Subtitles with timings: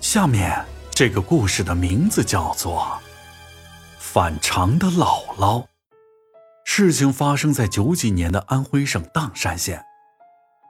[0.00, 2.80] 下面这个故事的名字叫做
[3.98, 5.62] 《反常的姥姥》。
[6.64, 9.84] 事情发生在九几年的安徽省砀山县。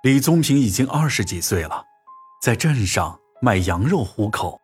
[0.02, 1.84] 李宗平已经二十几岁了，
[2.42, 4.60] 在镇上卖羊肉糊口。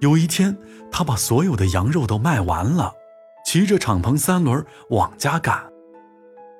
[0.00, 0.56] 有一天，
[0.92, 2.92] 他把所有的羊肉都卖完了，
[3.44, 5.64] 骑着敞篷三轮往家赶。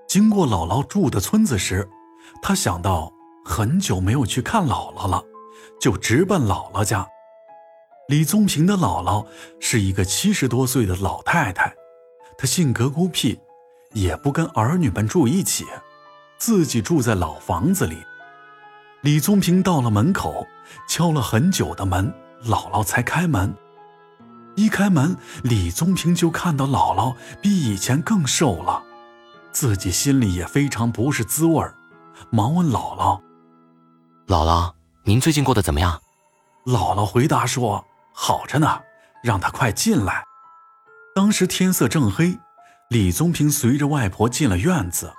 [0.09, 1.89] 经过姥姥住的村子时，
[2.43, 3.13] 他想到
[3.45, 5.23] 很久没有去看姥姥了。
[5.81, 7.07] 就直奔姥姥家。
[8.09, 9.27] 李宗平的姥姥
[9.61, 11.75] 是一个七十多岁的老太太，
[12.37, 13.41] 她性格孤僻，
[13.93, 15.65] 也不跟儿女们住一起，
[16.37, 17.97] 自己住在老房子里。
[19.01, 20.47] 李宗平到了门口，
[20.89, 22.13] 敲了很久的门，
[22.45, 23.55] 姥姥才开门。
[24.55, 28.83] 一开门，李宗平就看到姥姥比以前更瘦了，
[29.51, 31.75] 自己心里也非常不是滋味儿，
[32.31, 33.21] 忙问姥姥
[34.29, 34.73] ：“姥姥。”
[35.07, 36.01] 您最近过得怎么样？
[36.65, 38.81] 姥姥回答说：“好着呢，
[39.23, 40.25] 让他快进来。”
[41.15, 42.39] 当时天色正黑，
[42.89, 45.13] 李宗平随着外婆进了院子。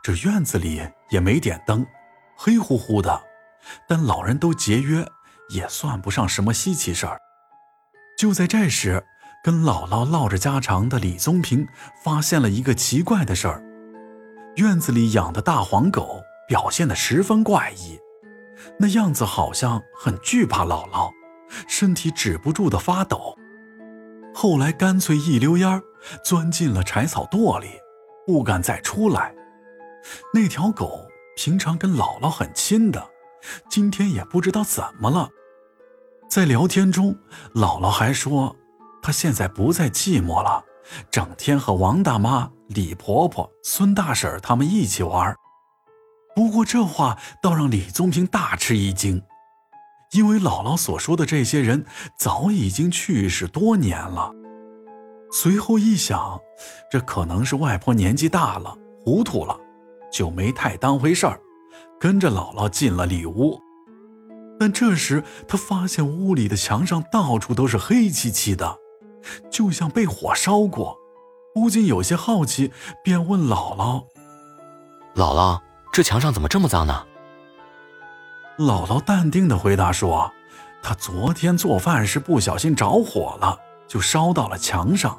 [0.00, 1.84] 这院子里也没点灯，
[2.36, 3.20] 黑乎乎的。
[3.88, 5.04] 但老人都节约，
[5.48, 7.20] 也算不上什么稀奇事儿。
[8.16, 9.04] 就在这时，
[9.42, 11.66] 跟姥姥唠着家常的李宗平
[12.04, 13.60] 发现了一个奇怪的事儿：
[14.54, 17.98] 院子里养的大黄狗表现得十分怪异。
[18.78, 21.10] 那样子好像很惧怕姥姥，
[21.66, 23.36] 身体止不住的发抖。
[24.34, 25.82] 后来干脆一溜烟
[26.24, 27.68] 钻进了柴草垛里，
[28.26, 29.34] 不敢再出来。
[30.34, 31.06] 那条狗
[31.36, 33.10] 平常跟姥姥很亲的，
[33.70, 35.30] 今天也不知道怎么了。
[36.28, 37.16] 在聊天中，
[37.54, 38.54] 姥姥还说，
[39.00, 40.64] 她现在不再寂寞了，
[41.10, 45.34] 整天和王大妈、李婆婆、孙大婶他们一起玩。
[46.36, 49.22] 不过这话倒让李宗平大吃一惊，
[50.12, 54.30] 因为姥姥所说的这些人早已经去世多年了。
[55.32, 56.38] 随后一想，
[56.90, 59.58] 这可能是外婆年纪大了，糊涂了，
[60.12, 61.40] 就没太当回事儿，
[61.98, 63.58] 跟着姥姥进了里屋。
[64.60, 68.76] 但这时他发现屋里的墙上到处都是黑漆漆的，
[69.50, 70.98] 就像被火烧过，
[71.54, 72.70] 不禁有些好奇，
[73.02, 74.04] 便问姥姥
[75.16, 75.60] ：“姥姥。”
[75.96, 77.06] 这墙上怎么这么脏呢？
[78.58, 80.30] 姥姥淡定的回答说
[80.84, 83.58] ：“她昨天做饭时不小心着火了，
[83.88, 85.18] 就烧到了墙上。”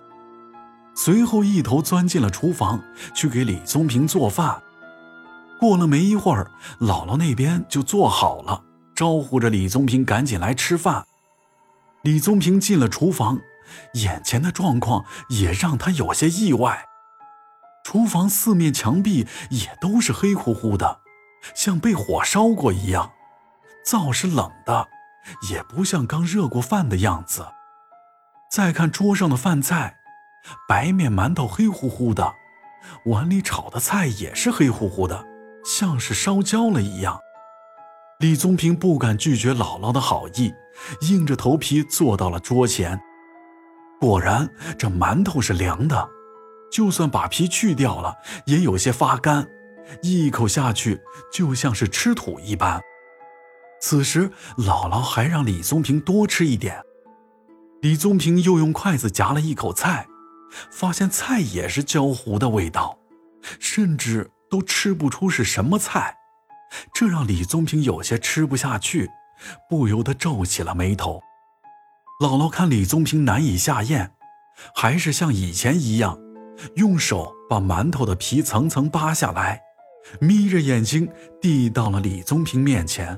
[0.95, 2.79] 随后一头钻进了厨房
[3.15, 4.61] 去给李宗平做饭。
[5.59, 8.61] 过了没一会儿，姥姥那边就做好了，
[8.94, 11.03] 招呼着李宗平赶紧来吃饭。
[12.03, 13.39] 李宗平进了厨房，
[13.94, 16.87] 眼前的状况也让他有些意外。
[17.88, 21.00] 厨房四面墙壁也都是黑乎乎的，
[21.56, 23.14] 像被火烧过一样，
[23.81, 24.90] 灶是冷的，
[25.50, 27.48] 也不像刚热过饭的样子。
[28.52, 29.96] 再看桌上的饭菜，
[30.68, 32.34] 白面馒头黑乎乎的，
[33.06, 35.25] 碗里炒的菜也是黑乎乎的，
[35.64, 37.18] 像是烧焦了一样。
[38.19, 40.54] 李宗平不敢拒绝姥姥的好意，
[41.04, 43.00] 硬着头皮坐到了桌前。
[44.02, 46.16] 果然，这馒头是凉的。
[46.72, 49.47] 就算把皮去掉了，也有些发干，
[50.01, 51.01] 一口下去
[51.31, 52.81] 就像是吃土一般。
[53.79, 56.81] 此时，姥姥还让李宗平多吃一点。
[57.81, 60.07] 李宗平又用筷子夹了一口菜，
[60.72, 62.97] 发现菜也是焦糊的味道，
[63.59, 66.16] 甚至都吃不出是什么菜，
[66.94, 69.09] 这让李宗平有些吃不下去，
[69.69, 71.22] 不由得皱起了眉头。
[72.19, 74.11] 姥姥看李宗平难以下咽，
[74.73, 76.17] 还是像以前一样。
[76.75, 79.62] 用手把馒头的皮层层扒下来，
[80.19, 81.09] 眯着眼睛
[81.41, 83.18] 递到了李宗平面前。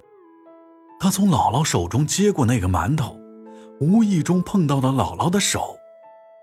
[1.00, 3.19] 他从姥姥手中接过那个馒头，
[3.79, 5.77] 无意中碰到了姥姥的手，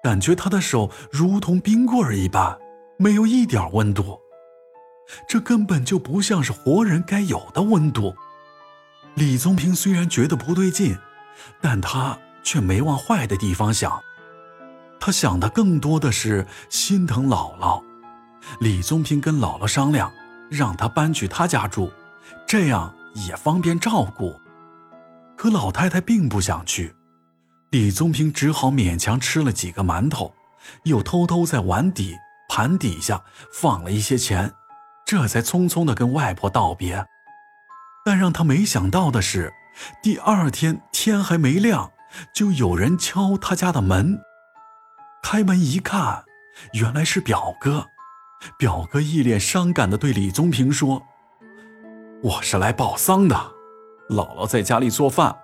[0.02, 2.58] 感觉她的手如同冰棍儿一般，
[2.98, 4.18] 没有一点温度。
[5.28, 8.14] 这根本就不像是活人该有的温度。
[9.14, 10.96] 李宗平虽然觉得不对劲，
[11.60, 14.02] 但他却没往坏的地方想。
[14.98, 17.82] 他想的更多的是心疼姥姥。
[18.60, 20.12] 李宗平跟姥姥商量，
[20.50, 21.90] 让他搬去他家住，
[22.46, 24.40] 这样也方便照顾。
[25.36, 26.94] 可老太太并不想去，
[27.70, 30.34] 李宗平只好勉强吃了几个馒头，
[30.84, 32.16] 又偷偷在碗底、
[32.48, 33.22] 盘底下
[33.52, 34.52] 放了一些钱，
[35.04, 37.04] 这才匆匆地跟外婆道别。
[38.04, 39.52] 但让他没想到的是，
[40.02, 41.90] 第二天天还没亮，
[42.32, 44.20] 就有人敲他家的门。
[45.28, 46.24] 开门一看，
[46.74, 47.84] 原来是表哥。
[48.56, 51.02] 表哥一脸伤感地对李宗平说
[52.22, 53.34] ：“我是来报丧的，
[54.08, 55.36] 姥姥在家里做饭，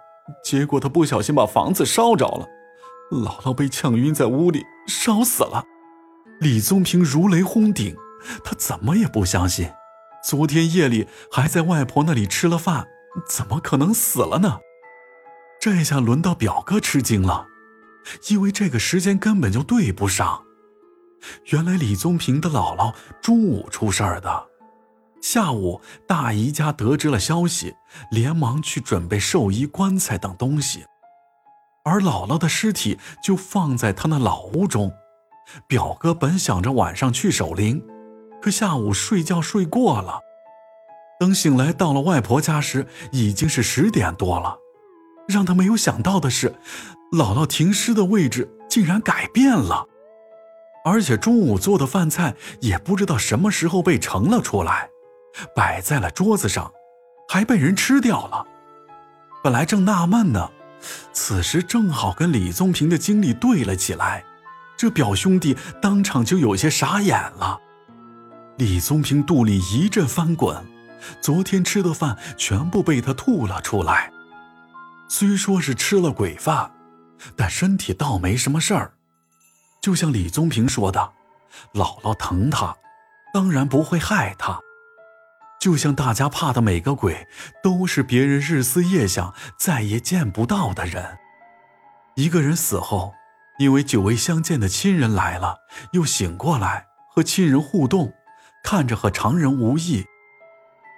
[0.45, 2.47] 结果他不小心把房子烧着了，
[3.11, 5.65] 姥姥被呛晕在屋里，烧死了。
[6.39, 7.97] 李宗平如雷轰顶，
[8.45, 9.69] 他怎么也不相信，
[10.23, 12.87] 昨天夜里还在外婆那里吃了饭，
[13.29, 14.61] 怎么可能死了呢？
[15.61, 17.49] 这下轮到表哥吃惊了，
[18.29, 20.43] 因为这个时间根本就对不上。
[21.53, 24.47] 原来李宗平的姥姥中午出事儿的，
[25.21, 27.75] 下午大姨家得知了消息，
[28.11, 30.85] 连忙去准备寿衣、棺材等东西，
[31.85, 34.93] 而姥姥的尸体就放在他那老屋中。
[35.69, 37.85] 表哥本想着晚上去守灵，
[38.41, 40.21] 可下午睡觉睡过了，
[41.21, 44.57] 等醒来到了外婆家时，已经是十点多了。
[45.29, 46.55] 让他没有想到的是，
[47.13, 49.87] 姥姥停尸的位置竟然改变了。
[50.85, 54.89] 而且中午做的饭菜也不知道什么时候被盛了出来，
[55.55, 56.73] 摆在了桌子上，
[57.29, 58.45] 还被人吃掉了。
[59.45, 60.51] 本来正纳闷呢，
[61.13, 64.25] 此时正好跟李宗平的经历对了起来，
[64.77, 67.61] 这表兄弟当场就有些傻眼了。
[68.57, 70.57] 李宗平肚里一阵翻滚，
[71.21, 74.11] 昨天吃的饭全部被他吐了出来。
[75.09, 76.73] 虽说是吃了鬼饭，
[77.37, 78.95] 但身体倒没什么事儿。
[79.81, 81.13] 就像李宗平说的，
[81.75, 82.77] 姥姥疼他，
[83.33, 84.61] 当然不会害他。
[85.61, 87.29] 就像大家怕的每个鬼，
[87.63, 91.19] 都是别人日思夜想、再也见不到的人。
[92.17, 93.15] 一个人死后，
[93.59, 95.59] 因为久未相见的亲人来了，
[95.93, 98.13] 又醒过来和亲人互动，
[98.65, 100.05] 看着和常人无异。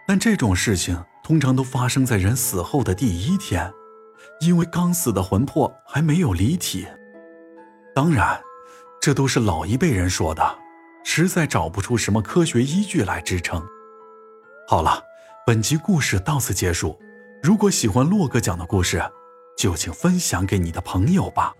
[0.06, 3.72] 但这种事情通常都发生在人死后的第一天，
[4.44, 6.86] 因为刚死的魂魄还没有离体。
[7.94, 8.40] 当然。
[9.00, 10.58] 这都是老一辈人说的，
[11.04, 13.62] 实在找不出什么科学依据来支撑。
[14.66, 15.02] 好了，
[15.46, 16.98] 本集故事到此结束。
[17.42, 19.02] 如果喜欢洛哥讲的故事，
[19.58, 21.54] 就请分享给你的朋友吧。